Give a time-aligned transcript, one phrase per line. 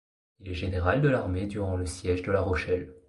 [0.39, 2.91] Il est général de l'armée durant le siège de la Rochelle.